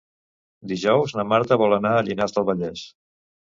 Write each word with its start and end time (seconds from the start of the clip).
Dijous 0.71 1.13
na 1.19 1.27
Marta 1.35 1.59
vol 1.65 1.77
anar 1.79 1.95
a 1.99 2.03
Llinars 2.11 2.37
del 2.41 2.51
Vallès. 2.51 2.87